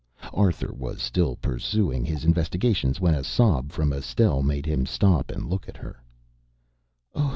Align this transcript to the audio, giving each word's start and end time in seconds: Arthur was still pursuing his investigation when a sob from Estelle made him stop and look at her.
Arthur 0.33 0.73
was 0.73 0.99
still 0.99 1.35
pursuing 1.35 2.03
his 2.05 2.25
investigation 2.25 2.91
when 2.97 3.13
a 3.13 3.23
sob 3.23 3.71
from 3.71 3.93
Estelle 3.93 4.41
made 4.41 4.65
him 4.65 4.83
stop 4.87 5.29
and 5.31 5.47
look 5.47 5.69
at 5.69 5.77
her. 5.77 6.01